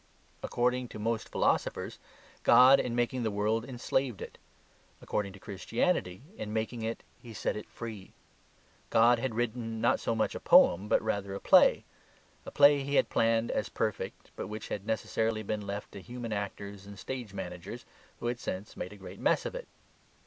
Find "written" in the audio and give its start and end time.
9.35-9.79